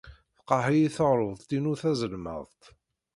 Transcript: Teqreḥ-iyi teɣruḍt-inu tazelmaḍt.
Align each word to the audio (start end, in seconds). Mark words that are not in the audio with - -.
Teqreḥ-iyi 0.37 0.89
teɣruḍt-inu 0.95 1.73
tazelmaḍt. 1.81 2.63